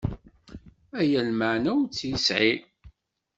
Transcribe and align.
Aya 0.99 1.21
lmeεna 1.29 1.71
ur 1.79 1.85
tt-yesεi. 1.87 2.51